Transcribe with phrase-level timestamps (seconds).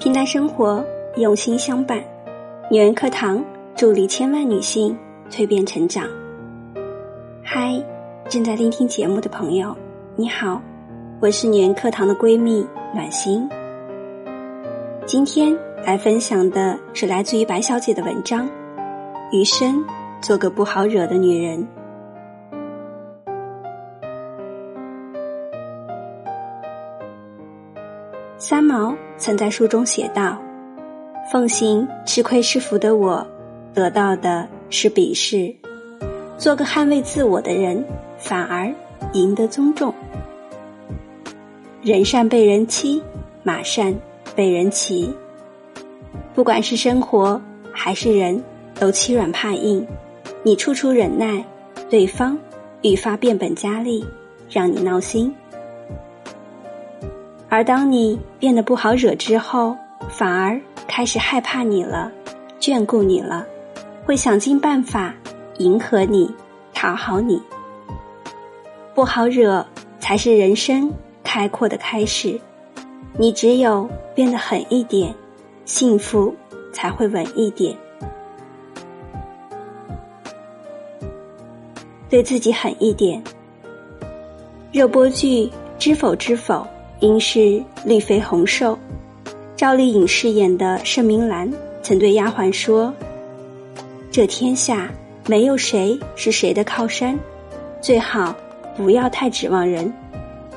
[0.00, 0.82] 平淡生活，
[1.16, 2.02] 用心相伴。
[2.70, 3.44] 女人课堂
[3.76, 4.96] 助力千万女性
[5.30, 6.08] 蜕变成长。
[7.44, 7.78] 嗨，
[8.26, 9.76] 正在聆听节目的朋友，
[10.16, 10.58] 你好，
[11.20, 13.46] 我是女人课堂的闺蜜暖心。
[15.04, 15.54] 今天
[15.84, 18.48] 来分享的是来自于白小姐的文章：
[19.32, 19.84] 余生
[20.22, 21.68] 做个不好惹的女人。
[28.50, 30.36] 三毛曾在书中写道
[31.30, 33.24] ：“奉行吃亏是福的我，
[33.72, 35.54] 得到的是鄙视；
[36.36, 37.84] 做个捍卫自我的人，
[38.18, 38.74] 反而
[39.12, 39.94] 赢得尊重。
[41.80, 43.00] 人善被人欺，
[43.44, 43.94] 马善
[44.34, 45.14] 被人骑。
[46.34, 47.40] 不管是生活
[47.72, 48.42] 还是人，
[48.80, 49.86] 都欺软怕硬。
[50.42, 51.44] 你处处忍耐，
[51.88, 52.36] 对方
[52.82, 54.04] 愈发变本加厉，
[54.50, 55.32] 让你闹心。”
[57.50, 59.76] 而当你变得不好惹之后，
[60.08, 62.10] 反而开始害怕你了，
[62.60, 63.44] 眷顾你了，
[64.06, 65.12] 会想尽办法
[65.58, 66.32] 迎合你，
[66.72, 67.42] 讨好你。
[68.94, 69.66] 不好惹
[69.98, 70.92] 才是人生
[71.24, 72.40] 开阔的开始。
[73.18, 75.12] 你只有变得狠一点，
[75.64, 76.32] 幸福
[76.72, 77.76] 才会稳一点。
[82.08, 83.20] 对自己狠一点。
[84.70, 85.46] 热播剧
[85.80, 86.54] 《知否知否》。
[87.00, 88.78] 应是绿肥红瘦，
[89.56, 91.50] 赵丽颖饰演的盛明兰
[91.82, 92.92] 曾对丫鬟说
[94.12, 94.90] ：“这天下
[95.26, 97.18] 没有谁是谁的靠山，
[97.80, 98.36] 最好
[98.76, 99.90] 不要太指望人，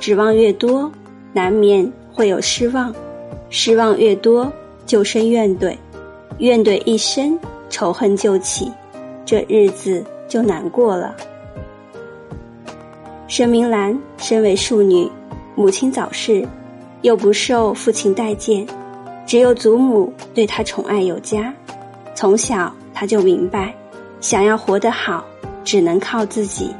[0.00, 0.90] 指望越多，
[1.32, 2.92] 难免会有失望，
[3.48, 4.52] 失望越多
[4.84, 5.76] 就生怨怼，
[6.38, 7.38] 怨怼一生，
[7.70, 8.68] 仇恨就起，
[9.24, 11.14] 这日子就难过了。”
[13.28, 15.08] 盛明兰身为庶女。
[15.54, 16.46] 母亲早逝，
[17.02, 18.66] 又不受父亲待见，
[19.26, 21.52] 只有祖母对她宠爱有加。
[22.14, 23.74] 从小，她就明白，
[24.20, 25.24] 想要活得好，
[25.62, 26.74] 只能靠自己。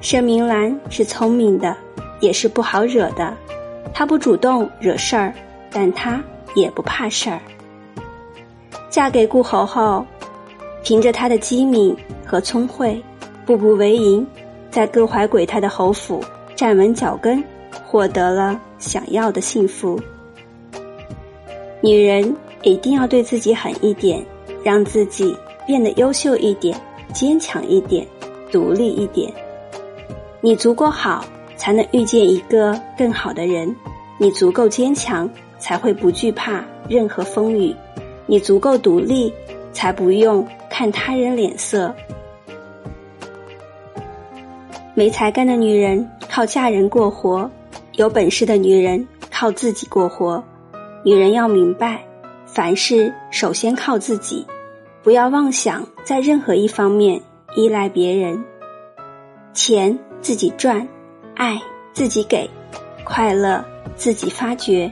[0.00, 1.76] 盛明兰是聪明的，
[2.20, 3.36] 也是不好惹的。
[3.92, 5.34] 她不主动惹事儿，
[5.72, 6.22] 但她
[6.54, 7.40] 也不怕事儿。
[8.88, 10.06] 嫁给顾侯后，
[10.84, 13.02] 凭着她的机敏和聪慧，
[13.44, 14.24] 步步为营。
[14.70, 16.22] 在各怀鬼胎的侯府
[16.54, 17.42] 站稳脚跟，
[17.84, 20.00] 获得了想要的幸福。
[21.80, 24.24] 女人一定要对自己狠一点，
[24.64, 26.78] 让自己变得优秀一点、
[27.12, 28.06] 坚强一点、
[28.50, 29.32] 独立一点。
[30.40, 31.24] 你足够好，
[31.56, 33.68] 才能遇见一个更好的人；
[34.18, 35.28] 你足够坚强，
[35.58, 37.74] 才会不惧怕任何风雨；
[38.26, 39.32] 你足够独立，
[39.72, 41.94] 才不用看他人脸色。
[44.96, 47.50] 没才干的女人靠嫁人过活，
[47.96, 50.42] 有本事的女人靠自己过活。
[51.04, 52.02] 女人要明白，
[52.46, 54.46] 凡事首先靠自己，
[55.02, 57.20] 不要妄想在任何一方面
[57.56, 58.42] 依赖别人。
[59.52, 60.88] 钱自己赚，
[61.34, 61.60] 爱
[61.92, 62.48] 自己给，
[63.04, 63.62] 快乐
[63.96, 64.90] 自己发掘。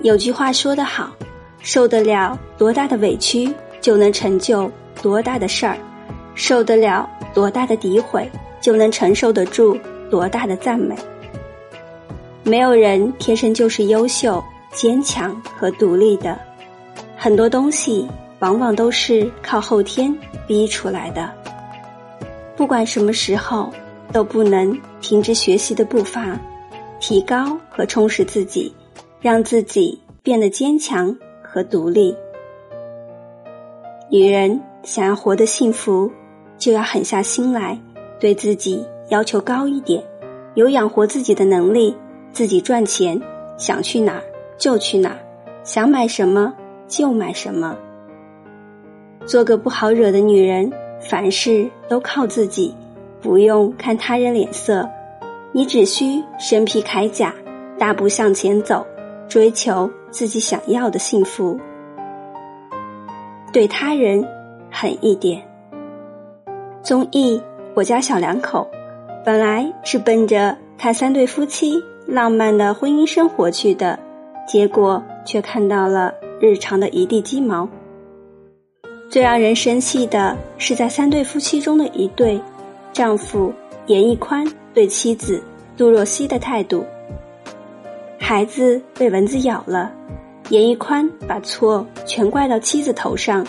[0.00, 1.10] 有句话说得好，
[1.60, 3.50] 受得了多大的委屈，
[3.80, 4.70] 就能成就
[5.00, 5.78] 多大的事儿。
[6.34, 8.30] 受得了多大的诋毁，
[8.60, 9.78] 就能承受得住
[10.10, 10.94] 多大的赞美。
[12.42, 14.42] 没有人天生就是优秀、
[14.72, 16.38] 坚强和独立的，
[17.16, 18.08] 很多东西
[18.40, 21.30] 往往都是靠后天逼出来的。
[22.56, 23.72] 不管什么时候，
[24.12, 26.38] 都不能停止学习的步伐，
[26.98, 28.74] 提高和充实自己，
[29.20, 32.14] 让自己变得坚强和独立。
[34.10, 36.10] 女人想要活得幸福。
[36.60, 37.76] 就要狠下心来，
[38.20, 40.04] 对自己要求高一点，
[40.54, 41.96] 有养活自己的能力，
[42.32, 43.20] 自己赚钱，
[43.56, 44.22] 想去哪儿
[44.58, 45.18] 就去哪儿，
[45.64, 46.52] 想买什么
[46.86, 47.74] 就买什么。
[49.26, 50.70] 做个不好惹的女人，
[51.00, 52.74] 凡事都靠自己，
[53.22, 54.86] 不用看他人脸色，
[55.52, 57.34] 你只需身披铠甲，
[57.78, 58.86] 大步向前走，
[59.28, 61.58] 追求自己想要的幸福。
[63.50, 64.22] 对他人
[64.70, 65.49] 狠一点。
[66.82, 67.36] 综艺
[67.74, 68.66] 《我家小两口》
[69.24, 71.74] 本来是奔着看三对夫妻
[72.06, 73.98] 浪漫的婚姻生活去的，
[74.48, 77.68] 结果却看到了日常的一地鸡毛。
[79.10, 82.40] 最让人生气的是，在三对夫妻中的一对，
[82.94, 83.52] 丈夫
[83.86, 84.42] 严屹宽
[84.72, 85.42] 对妻子
[85.76, 86.82] 杜若溪的态度。
[88.18, 89.92] 孩子被蚊子咬了，
[90.48, 93.46] 严屹宽把错全怪到妻子头上，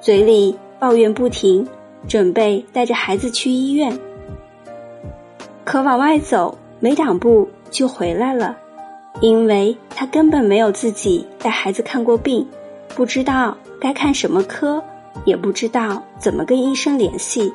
[0.00, 1.64] 嘴里抱怨不停。
[2.08, 3.98] 准备带着孩子去医院，
[5.64, 8.56] 可往外走没两步就回来了。
[9.20, 12.46] 因为他根本没有自己带孩子看过病，
[12.96, 14.82] 不知道该看什么科，
[15.24, 17.52] 也不知道怎么跟医生联系。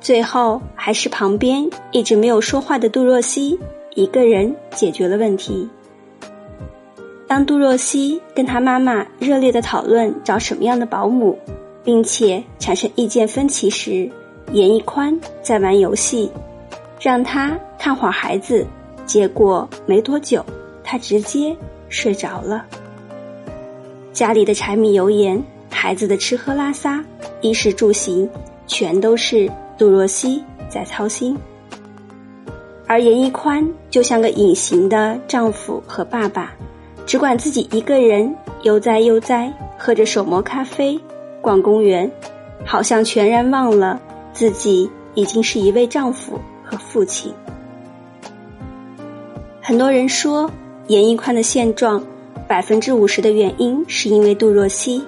[0.00, 3.58] 最后还是旁边一直没有说话的杜若溪
[3.96, 5.68] 一个人解决了问题。
[7.26, 11.36] 当杜若溪跟她妈妈热烈的讨论找什么样的保姆，
[11.86, 14.10] 并且产生意见分歧时，
[14.50, 16.28] 严屹宽在玩游戏，
[17.00, 18.66] 让他看会儿孩子，
[19.06, 20.44] 结果没多久，
[20.82, 21.56] 他直接
[21.88, 22.66] 睡着了。
[24.12, 25.40] 家里的柴米油盐，
[25.70, 27.04] 孩子的吃喝拉撒，
[27.40, 28.28] 衣食住行，
[28.66, 29.48] 全都是
[29.78, 31.38] 杜若溪在操心。
[32.88, 36.52] 而严屹宽就像个隐形的丈夫和爸爸，
[37.06, 38.34] 只管自己一个人
[38.64, 40.98] 悠哉悠哉，喝着手磨咖啡，
[41.46, 42.10] 逛公园，
[42.64, 44.00] 好像全然忘了。
[44.32, 47.32] 自己已经是一位丈夫和父亲。
[49.62, 50.50] 很多人说，
[50.88, 52.02] 严屹宽的现状，
[52.48, 55.04] 百分之五十的原因是因为杜若溪，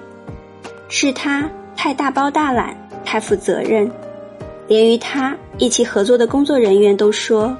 [0.87, 3.91] 是他太大包大揽，太负责任。
[4.69, 7.53] 连与他一起合作的工作人员都说，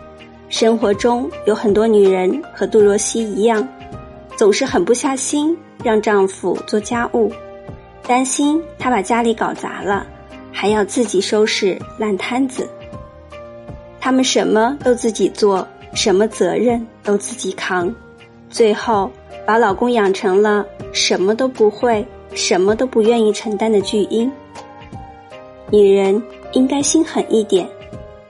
[0.48, 3.68] 生活中有很多女人和杜若溪一样，
[4.38, 7.30] 总是狠不下心让丈夫做家务，
[8.10, 10.08] 担心他把家里搞砸了。
[10.52, 12.68] 还要自己收拾烂摊子，
[14.02, 17.94] 他们什么都自己做，什么责任都自己扛，
[18.50, 19.12] 最后
[19.46, 22.04] 把老公养成了什么都不会、
[22.34, 24.30] 什么都不愿意承担的巨婴。
[25.70, 26.22] 女人
[26.54, 27.70] 应该心狠一点，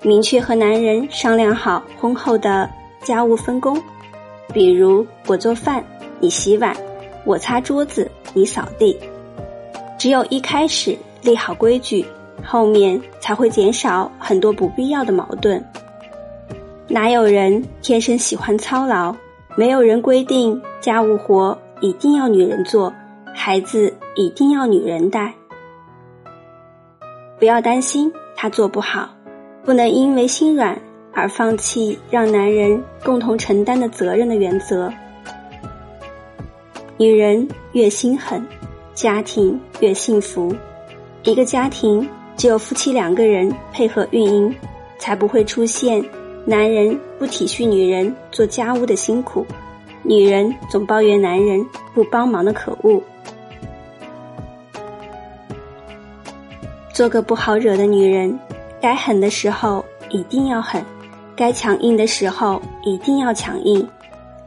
[0.01, 2.69] 明确和男人商量好婚后的
[3.01, 3.81] 家务分工，
[4.53, 5.81] 比如我做饭，
[6.19, 6.75] 你洗碗；
[7.23, 8.99] 我擦桌子，你扫地。
[9.99, 10.97] 只有一开始。
[11.21, 12.05] 立好规矩，
[12.45, 15.61] 后面才会减少很多不必要的矛盾。
[16.87, 19.13] 哪有人天生喜欢操劳？
[19.57, 22.93] 没有人规定家务活一定要女人做，
[23.35, 25.33] 孩子一定要女人带。
[27.37, 29.09] 不要担心他做不好，
[29.65, 30.81] 不能因为心软
[31.13, 34.89] 而放弃让男人共同承担的责任的原则。
[36.95, 38.41] 女人越心狠，
[38.99, 40.53] 家庭越幸福。
[41.23, 42.05] 一个家庭
[42.35, 44.53] 只有夫妻两个人配合运营，
[44.97, 46.03] 才不会出现
[46.43, 49.47] 男人不体恤女人做家务的辛苦，
[50.03, 53.01] 女人总抱怨男人不帮忙的可恶。
[56.93, 58.37] 做个不好惹的女人，
[58.81, 60.83] 该狠的时候一定要狠，
[61.37, 63.87] 该强硬的时候一定要强硬，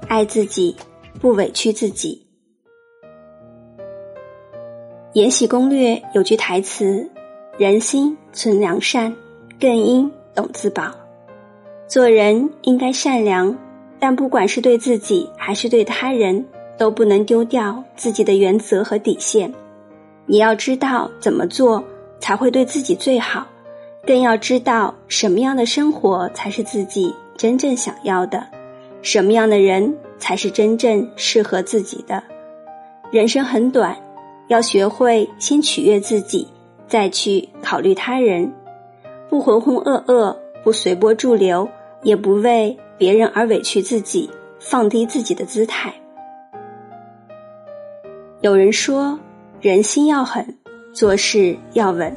[0.08, 0.76] 爱自己，
[1.22, 2.21] 不委屈自己。
[5.14, 7.06] 《延禧攻略》有句台词
[7.58, 9.14] ：“人心存良善，
[9.60, 10.90] 更应懂自保。”
[11.86, 13.54] 做人应该善良，
[14.00, 16.42] 但不管是对自己还是对他人，
[16.78, 19.52] 都不能丢掉自己的原则和底线。
[20.24, 21.84] 你要知道怎么做
[22.18, 23.46] 才会对自己最好，
[24.06, 28.46] 更要知道什么样的生活才是自己真正想要的，
[29.02, 32.24] 什么样的人才是真正适合自己的。
[33.10, 33.94] 人生很短。
[34.52, 36.46] 要学会先取悦自己，
[36.86, 38.52] 再去考虑他人，
[39.30, 41.66] 不浑浑噩噩，不随波逐流，
[42.02, 44.28] 也不为别人而委屈自己，
[44.58, 45.90] 放低自己的姿态。
[48.42, 49.18] 有人说，
[49.62, 50.46] 人心要狠，
[50.92, 52.14] 做事要稳，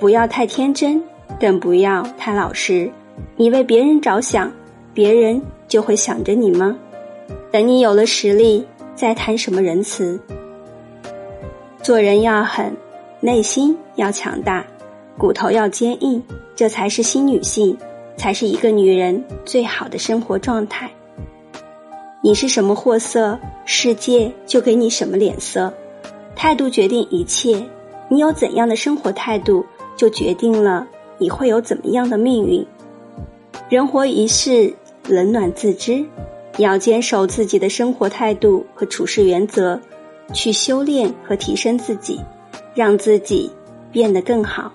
[0.00, 1.00] 不要太天真，
[1.38, 2.90] 更不要太老实。
[3.36, 4.52] 你为别人着想，
[4.92, 6.76] 别人就会想着你吗？
[7.52, 8.66] 等你有了实力，
[8.96, 10.20] 再谈什么仁慈。
[11.82, 12.76] 做人要狠，
[13.20, 14.66] 内心要强大，
[15.16, 16.22] 骨头要坚硬，
[16.56, 17.76] 这才是新女性，
[18.16, 20.90] 才是一个女人最好的生活状态。
[22.20, 25.72] 你是什么货色，世界就给你什么脸色。
[26.34, 27.64] 态度决定一切，
[28.08, 29.64] 你有怎样的生活态度，
[29.96, 32.66] 就决定了你会有怎么样的命运。
[33.68, 34.74] 人活一世，
[35.06, 36.04] 冷暖自知，
[36.56, 39.80] 你要坚守自己的生活态度和处事原则。
[40.32, 42.20] 去修炼和提升自己，
[42.74, 43.50] 让自己
[43.90, 44.72] 变得更好，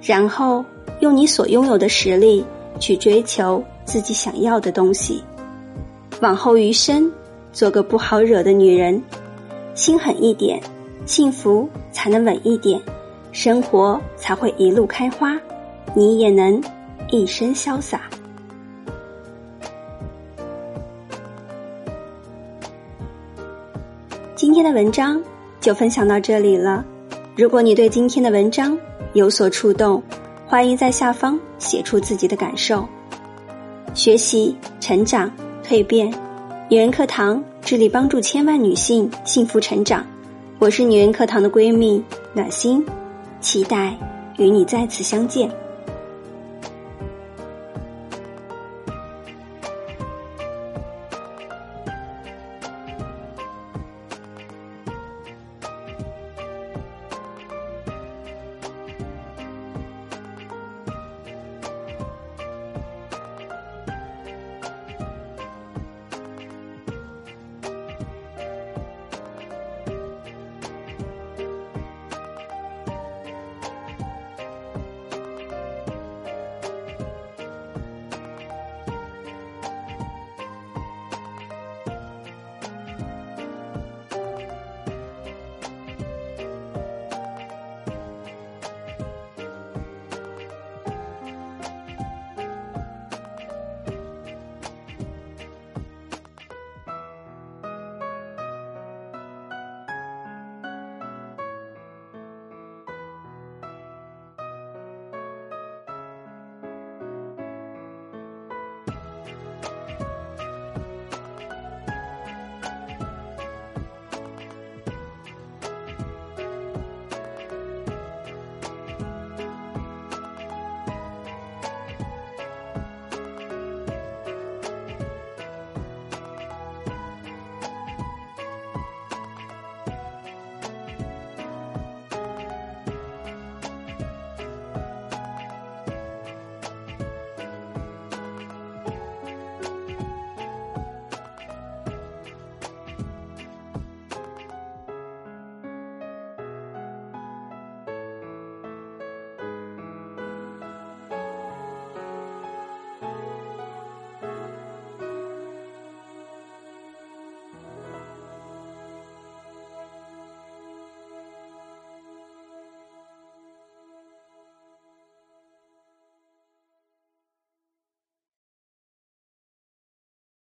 [0.00, 0.64] 然后
[1.00, 2.44] 用你所拥有的实力
[2.78, 5.22] 去追求自己想要的东西。
[6.20, 7.10] 往后余生，
[7.52, 9.02] 做个不好惹的女人，
[9.74, 10.60] 心狠一点，
[11.04, 12.80] 幸福才能稳一点，
[13.32, 15.38] 生活才会一路开花，
[15.94, 16.62] 你也能
[17.10, 18.02] 一生潇洒。
[24.56, 25.22] 今天的文章
[25.60, 26.82] 就分享到这里了。
[27.36, 28.74] 如果你对今天的文章
[29.12, 30.02] 有所触动，
[30.46, 32.88] 欢迎在下方写出自己的感受。
[33.92, 35.30] 学习、成长、
[35.62, 36.10] 蜕变，
[36.70, 40.06] 女人课堂致力帮助千万女性幸福成长。
[40.58, 42.82] 我是女人课堂的闺蜜暖心，
[43.42, 43.94] 期待
[44.38, 45.50] 与你再次相见。